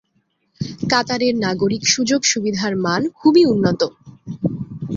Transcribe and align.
কাতারের 0.89 1.35
নাগরিক 1.37 1.83
সুযোগ 1.87 2.21
সুবিধার 2.23 2.73
মান 2.77 3.01
খুবই 3.15 3.43
উন্নত। 3.45 3.81